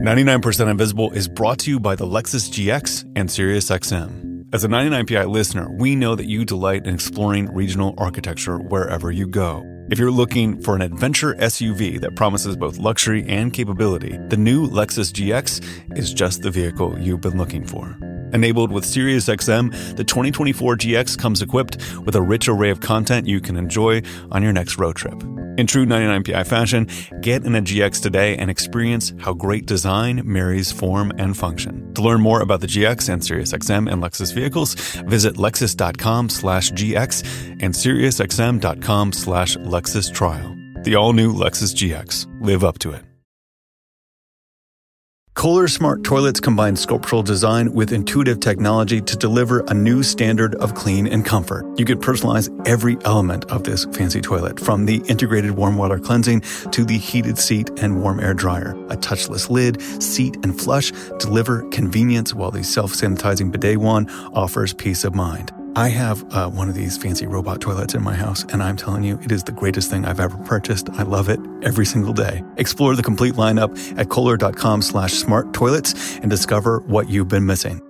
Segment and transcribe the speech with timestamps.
[0.00, 4.52] 99% Invisible is brought to you by the Lexus GX and SiriusXM.
[4.52, 9.28] As a 99PI listener, we know that you delight in exploring regional architecture wherever you
[9.28, 9.62] go.
[9.90, 14.66] If you're looking for an adventure SUV that promises both luxury and capability, the new
[14.66, 17.96] Lexus GX is just the vehicle you've been looking for.
[18.34, 23.40] Enabled with SiriusXM, the 2024 GX comes equipped with a rich array of content you
[23.40, 24.02] can enjoy
[24.32, 25.22] on your next road trip.
[25.56, 26.88] In true 99PI fashion,
[27.20, 31.94] get in a GX today and experience how great design marries form and function.
[31.94, 34.74] To learn more about the GX and SiriusXM and Lexus vehicles,
[35.06, 40.56] visit lexus.com slash GX and SiriusXM.com slash Lexus Trial.
[40.82, 42.26] The all-new Lexus GX.
[42.44, 43.13] Live up to it.
[45.34, 50.74] Kohler Smart Toilets combine sculptural design with intuitive technology to deliver a new standard of
[50.74, 51.66] clean and comfort.
[51.76, 56.42] You can personalize every element of this fancy toilet, from the integrated warm water cleansing
[56.70, 58.70] to the heated seat and warm air dryer.
[58.90, 65.04] A touchless lid, seat, and flush deliver convenience while the self-sanitizing bidet wand offers peace
[65.04, 65.52] of mind.
[65.76, 69.02] I have uh, one of these fancy robot toilets in my house, and I'm telling
[69.02, 70.88] you, it is the greatest thing I've ever purchased.
[70.90, 72.44] I love it every single day.
[72.56, 77.80] Explore the complete lineup at kohler.com slash smart toilets and discover what you've been missing.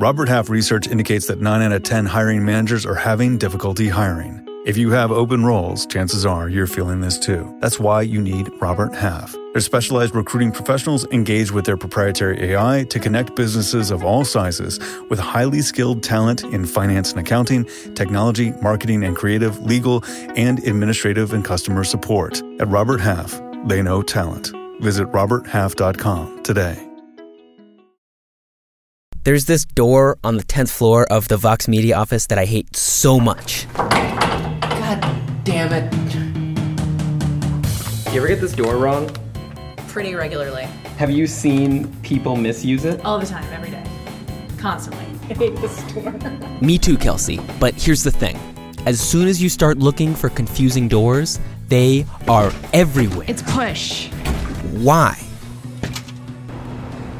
[0.00, 4.49] Robert Half research indicates that 9 out of 10 hiring managers are having difficulty hiring.
[4.66, 7.56] If you have open roles, chances are you're feeling this too.
[7.60, 9.32] That's why you need Robert Half.
[9.54, 14.78] Their specialized recruiting professionals engage with their proprietary AI to connect businesses of all sizes
[15.08, 20.04] with highly skilled talent in finance and accounting, technology, marketing and creative, legal,
[20.36, 22.42] and administrative and customer support.
[22.60, 24.52] At Robert Half, they know talent.
[24.82, 26.86] Visit RobertHalf.com today.
[29.24, 32.76] There's this door on the 10th floor of the Vox Media office that I hate
[32.76, 33.66] so much.
[35.40, 35.90] God damn it.
[38.12, 39.10] You ever get this door wrong?
[39.88, 40.64] Pretty regularly.
[40.98, 43.02] Have you seen people misuse it?
[43.04, 43.84] All the time, every day.
[44.58, 45.06] Constantly.
[45.30, 46.12] I hate this door.
[46.60, 47.40] Me too, Kelsey.
[47.58, 48.38] But here's the thing
[48.86, 53.26] as soon as you start looking for confusing doors, they are everywhere.
[53.28, 54.08] It's push.
[54.72, 55.18] Why?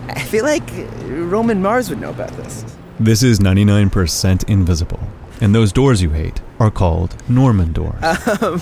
[0.09, 0.69] I feel like
[1.05, 2.65] Roman Mars would know about this.
[2.99, 5.01] This is 99% invisible,
[5.41, 8.01] and those doors you hate are called Norman doors.
[8.43, 8.61] Um,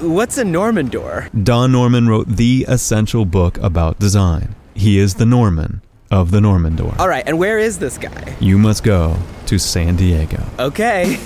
[0.00, 1.28] what's a Norman door?
[1.42, 4.54] Don Norman wrote the essential book about design.
[4.74, 6.94] He is the Norman of the Norman door.
[6.98, 8.34] All right, and where is this guy?
[8.40, 9.14] You must go
[9.46, 10.42] to San Diego.
[10.58, 11.18] Okay.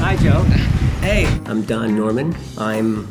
[0.00, 0.42] Hi, Joe.
[1.00, 1.26] Hey.
[1.46, 2.36] I'm Don Norman.
[2.58, 3.06] I'm.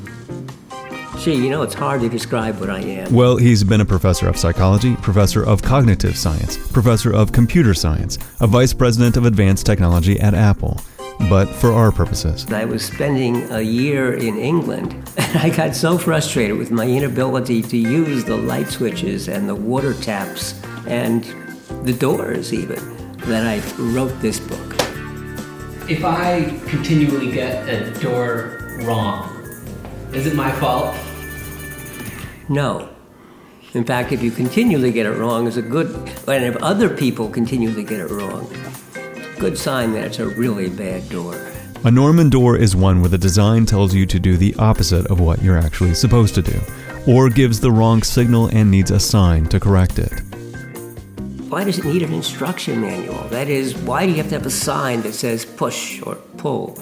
[1.19, 3.13] Gee, you know, it's hard to describe what I am.
[3.13, 8.17] Well, he's been a professor of psychology, professor of cognitive science, professor of computer science,
[8.39, 10.79] a vice president of advanced technology at Apple.
[11.27, 15.97] But for our purposes, I was spending a year in England, and I got so
[15.97, 21.25] frustrated with my inability to use the light switches and the water taps and
[21.83, 22.79] the doors, even,
[23.27, 24.73] that I wrote this book.
[25.89, 29.35] If I continually get a door wrong,
[30.13, 30.95] is it my fault?
[32.49, 32.89] No.
[33.73, 35.95] In fact, if you continually get it wrong, is a good,
[36.27, 38.51] and if other people continually get it wrong,
[39.37, 41.35] good sign that it's a really bad door.
[41.85, 45.19] a Norman door is one where the design tells you to do the opposite of
[45.19, 46.59] what you're actually supposed to do,
[47.07, 50.11] or gives the wrong signal and needs a sign to correct it.
[51.49, 53.23] Why does it need an instruction manual?
[53.29, 56.75] That is, why do you have to have a sign that says push or pull?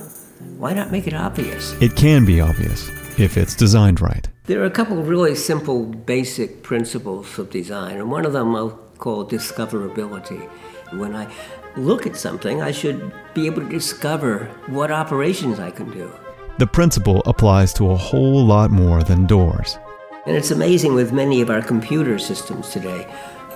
[0.58, 1.74] Why not make it obvious?
[1.82, 2.90] It can be obvious
[3.20, 4.28] if it's designed right.
[4.48, 8.56] There are a couple of really simple, basic principles of design, and one of them
[8.56, 10.40] I'll call discoverability.
[10.94, 11.30] When I
[11.76, 16.10] look at something, I should be able to discover what operations I can do.
[16.60, 19.78] The principle applies to a whole lot more than doors.
[20.26, 23.06] And it's amazing with many of our computer systems today.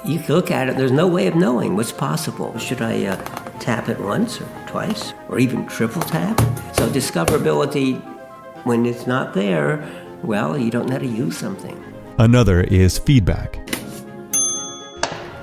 [0.03, 2.58] You look at it, there's no way of knowing what's possible.
[2.58, 3.16] Should I uh,
[3.59, 6.38] tap it once or twice or even triple tap?
[6.76, 8.02] So, discoverability,
[8.66, 9.90] when it's not there,
[10.23, 11.82] well, you don't know how to use something.
[12.18, 13.58] Another is feedback.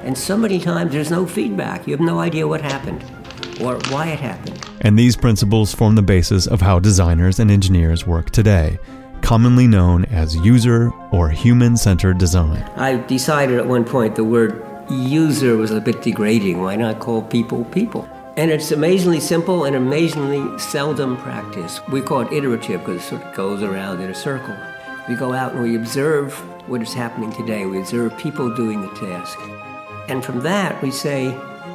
[0.05, 1.87] And so many times there's no feedback.
[1.87, 3.03] You have no idea what happened
[3.61, 4.65] or why it happened.
[4.81, 8.79] And these principles form the basis of how designers and engineers work today,
[9.23, 12.63] commonly known as user or human centered design.
[12.77, 16.63] I decided at one point the word user was a bit degrading.
[16.63, 18.09] Why not call people people?
[18.37, 21.87] And it's amazingly simple and amazingly seldom practiced.
[21.89, 24.57] We call it iterative because it sort of goes around in a circle.
[25.09, 26.35] We go out and we observe
[26.69, 27.65] what is happening today.
[27.65, 29.39] We observe people doing the task.
[30.09, 31.29] And from that, we say,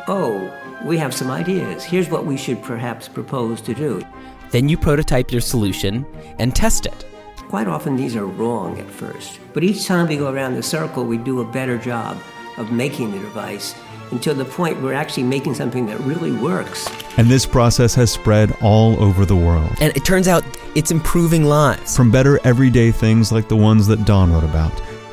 [0.07, 0.51] oh,
[0.85, 1.83] we have some ideas.
[1.83, 4.03] Here's what we should perhaps propose to do.
[4.51, 6.05] Then you prototype your solution
[6.37, 7.05] and test it.
[7.49, 11.05] Quite often these are wrong at first, but each time we go around the circle,
[11.05, 12.17] we do a better job
[12.57, 13.75] of making the device
[14.11, 16.89] until the point we're actually making something that really works.
[17.17, 19.71] And this process has spread all over the world.
[19.81, 20.43] And it turns out
[20.75, 21.95] it's improving lives.
[21.95, 24.71] From better everyday things like the ones that Don wrote about,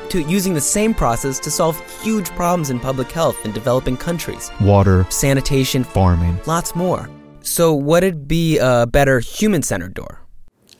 [0.09, 4.51] to using the same process to solve huge problems in public health in developing countries
[4.59, 7.09] water, sanitation, farming, lots more.
[7.43, 10.21] So, what'd be a better human centered door?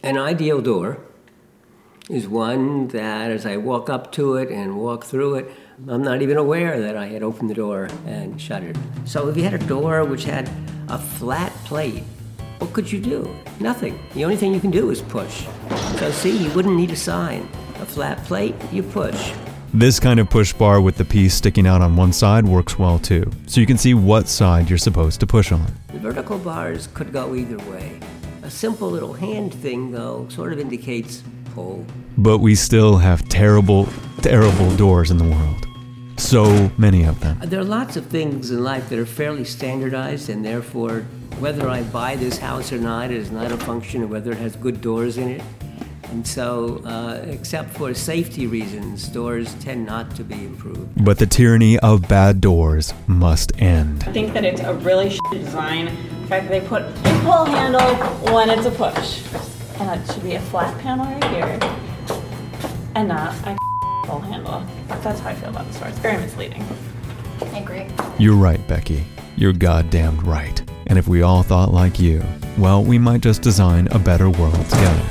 [0.03, 0.99] An ideal door
[2.11, 5.51] is one that, as I walk up to it and walk through it,
[5.87, 8.75] I'm not even aware that I had opened the door and shut it.
[9.05, 10.49] So, if you had a door which had
[10.89, 12.03] a flat plate,
[12.59, 13.33] what could you do?
[13.61, 13.97] Nothing.
[14.13, 15.47] The only thing you can do is push.
[15.99, 17.47] So, see, you wouldn't need a sign.
[17.79, 19.33] A flat plate, you push.
[19.73, 22.99] This kind of push bar with the piece sticking out on one side works well
[22.99, 25.65] too, so you can see what side you're supposed to push on.
[25.93, 27.97] The vertical bars could go either way.
[28.43, 31.85] A simple little hand thing, though, sort of indicates pull.
[32.17, 33.87] But we still have terrible,
[34.21, 35.67] terrible doors in the world.
[36.17, 37.39] So many of them.
[37.43, 41.01] There are lots of things in life that are fairly standardized, and therefore,
[41.39, 44.55] whether I buy this house or not is not a function of whether it has
[44.55, 45.41] good doors in it.
[46.11, 51.03] And so, uh, except for safety reasons, doors tend not to be improved.
[51.03, 54.03] But the tyranny of bad doors must end.
[54.05, 55.87] I think that it's a really shit design.
[55.87, 57.95] In fact they put a pull handle
[58.33, 59.21] when it's a push.
[59.81, 61.59] And it should be a flat panel right here.
[62.93, 63.57] And not a
[64.03, 64.63] pull handle.
[64.87, 65.87] That's how I feel about this store.
[65.87, 66.63] It's very misleading.
[67.41, 67.87] I agree.
[68.19, 69.03] You're right, Becky.
[69.37, 70.61] You're goddamned right.
[70.85, 72.23] And if we all thought like you,
[72.59, 75.05] well, we might just design a better world together.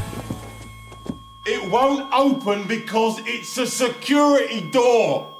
[1.46, 5.34] It won't open because it's a security door.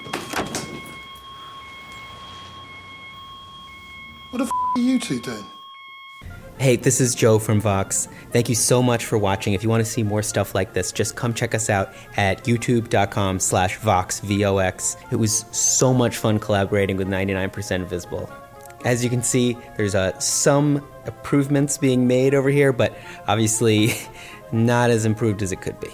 [4.31, 5.47] What the f are you two doing?
[6.61, 8.07] Hey, this is Joe from Vox.
[8.33, 9.55] Thank you so much for watching.
[9.55, 12.45] If you want to see more stuff like this, just come check us out at
[12.45, 14.99] youtube.com slash Vox, V-O-X.
[15.11, 18.31] It was so much fun collaborating with 99% Invisible.
[18.85, 22.95] As you can see, there's uh, some improvements being made over here, but
[23.27, 23.95] obviously
[24.53, 25.89] not as improved as it could be.